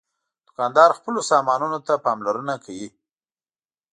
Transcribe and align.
دوکاندار 0.47 0.89
خپلو 0.97 1.19
سامانونو 1.31 1.79
ته 1.87 1.93
پاملرنه 2.05 2.55
کوي. 2.65 2.87